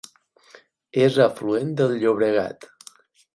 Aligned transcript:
És 1.03 1.19
afluent 1.25 1.69
del 1.83 1.95
Llobregat. 2.05 2.67